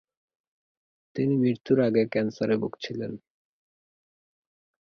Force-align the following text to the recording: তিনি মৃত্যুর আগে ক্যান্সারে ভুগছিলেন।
তিনি 1.15 1.33
মৃত্যুর 1.37 1.79
আগে 1.81 2.03
ক্যান্সারে 2.05 2.55
ভুগছিলেন। 2.57 3.11